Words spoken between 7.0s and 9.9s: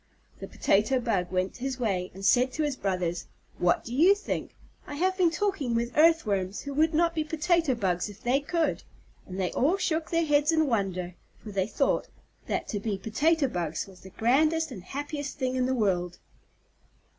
be Potato Bugs if they could." And they all